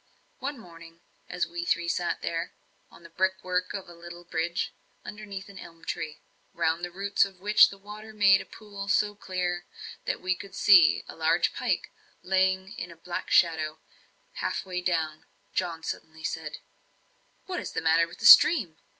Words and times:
One 0.39 0.57
morning, 0.57 1.01
as 1.29 1.45
we 1.45 1.63
three 1.63 1.87
sat 1.87 2.23
there, 2.23 2.53
on 2.89 3.03
the 3.03 3.09
brick 3.11 3.43
work 3.43 3.71
of 3.75 3.87
a 3.87 3.93
little 3.93 4.23
bridge, 4.23 4.73
underneath 5.05 5.47
an 5.47 5.59
elm 5.59 5.85
tree, 5.85 6.17
round 6.55 6.83
the 6.83 6.89
roots 6.89 7.23
of 7.23 7.39
which 7.39 7.69
the 7.69 7.77
water 7.77 8.11
made 8.11 8.41
a 8.41 8.45
pool 8.45 8.87
so 8.87 9.13
clear, 9.13 9.63
that 10.05 10.19
we 10.19 10.33
could 10.33 10.55
see 10.55 11.03
a 11.07 11.15
large 11.15 11.53
pike 11.53 11.91
lying 12.23 12.73
like 12.79 12.89
a 12.89 12.95
black 12.95 13.29
shadow, 13.29 13.77
half 14.41 14.65
way 14.65 14.81
down; 14.81 15.25
John 15.53 15.83
suddenly 15.83 16.23
said: 16.23 16.57
"What 17.45 17.59
is 17.59 17.73
the 17.73 17.79
matter 17.81 18.07
with 18.07 18.17
the 18.17 18.25
stream? 18.25 18.77